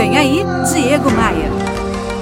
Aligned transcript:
Vem 0.00 0.16
aí, 0.16 0.42
Diego 0.72 1.10
Maia. 1.10 1.50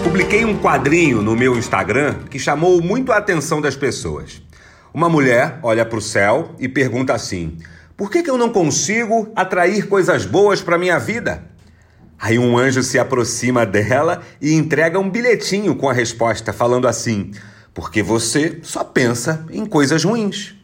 Publiquei 0.03 0.45
um 0.45 0.59
quadrinho 0.59 1.23
no 1.23 1.37
meu 1.37 1.57
Instagram 1.57 2.25
que 2.29 2.37
chamou 2.37 2.83
muito 2.83 3.13
a 3.13 3.19
atenção 3.19 3.61
das 3.61 3.77
pessoas. 3.77 4.43
Uma 4.93 5.09
mulher 5.09 5.61
olha 5.63 5.87
para 5.87 5.97
o 5.97 6.03
céu 6.03 6.57
e 6.59 6.69
pergunta 6.69 7.15
assim: 7.15 7.57
Por 7.97 8.11
que, 8.11 8.21
que 8.21 8.29
eu 8.29 8.37
não 8.37 8.51
consigo 8.51 9.31
atrair 9.37 9.87
coisas 9.87 10.27
boas 10.27 10.61
para 10.61 10.77
minha 10.77 10.99
vida? 10.99 11.45
Aí 12.19 12.37
um 12.37 12.59
anjo 12.59 12.83
se 12.83 12.99
aproxima 12.99 13.65
dela 13.65 14.23
e 14.41 14.55
entrega 14.55 14.99
um 14.99 15.09
bilhetinho 15.09 15.77
com 15.77 15.89
a 15.89 15.93
resposta, 15.93 16.53
falando 16.53 16.89
assim: 16.89 17.31
Porque 17.73 18.03
você 18.03 18.59
só 18.61 18.83
pensa 18.83 19.47
em 19.53 19.65
coisas 19.65 20.03
ruins. 20.03 20.58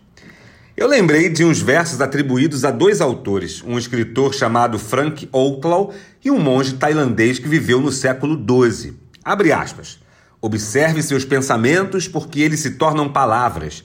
Eu 0.77 0.89
lembrei 0.89 1.29
de 1.29 1.45
uns 1.45 1.63
versos 1.63 2.01
atribuídos 2.01 2.65
a 2.65 2.73
dois 2.73 3.01
autores, 3.01 3.63
um 3.63 3.79
escritor 3.79 4.35
chamado 4.35 4.77
Frank 4.77 5.29
Outlaw 5.33 5.95
e 6.25 6.33
um 6.33 6.41
monge 6.41 6.75
tailandês 6.75 7.39
que 7.39 7.47
viveu 7.47 7.81
no 7.81 7.93
século 7.93 8.37
XII. 8.37 8.99
Abre 9.25 9.53
aspas. 9.53 10.01
Observe 10.41 11.01
seus 11.01 11.25
pensamentos 11.25 12.09
porque 12.09 12.41
eles 12.41 12.59
se 12.59 12.73
tornam 12.73 13.09
palavras. 13.09 13.85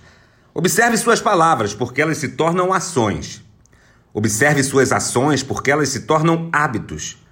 Observe 0.51 0.97
suas 0.97 1.21
palavras 1.21 1.75
porque 1.75 2.01
elas 2.01 2.17
se 2.17 2.29
tornam 2.29 2.73
ações. 2.73 3.43
Observe 4.11 4.63
suas 4.63 4.91
ações 4.91 5.43
porque 5.43 5.69
elas 5.69 5.89
se 5.89 6.01
tornam 6.01 6.49
hábitos. 6.51 7.23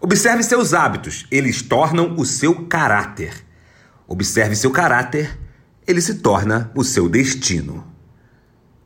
Observe 0.00 0.42
seus 0.42 0.72
hábitos, 0.72 1.26
eles 1.30 1.60
tornam 1.60 2.14
o 2.16 2.24
seu 2.24 2.64
caráter. 2.64 3.44
Observe 4.08 4.56
seu 4.56 4.70
caráter, 4.70 5.38
ele 5.86 6.00
se 6.00 6.14
torna 6.14 6.72
o 6.74 6.82
seu 6.82 7.10
destino. 7.10 7.91